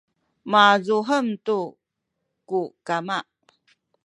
[0.51, 1.59] mazuhem tu
[2.47, 3.17] ku kama